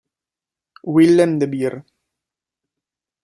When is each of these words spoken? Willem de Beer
Willem 0.95 1.35
de 1.37 1.45
Beer 1.51 1.75